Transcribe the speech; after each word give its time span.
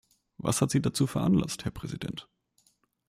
Was 0.39 0.61
hat 0.63 0.71
Sie 0.71 0.81
dazu 0.81 1.05
veranlasst, 1.05 1.63
Herr 1.63 1.69
Präsident? 1.69 2.27